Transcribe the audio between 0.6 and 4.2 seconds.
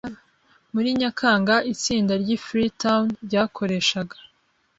Muri Nyakanga itsinda ry i Freetown ryakoreshaga